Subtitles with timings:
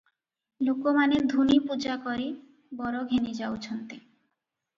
[0.69, 2.25] ଲୋକମାନେ ଧୂନି ପୂଜା କରି
[2.81, 4.01] ବର ଘେନି ଯାଉଛନ୍ତି।